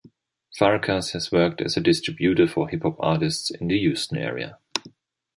[0.57, 4.57] Farkas has worked as a distributor for hip hop artists in the Houston area.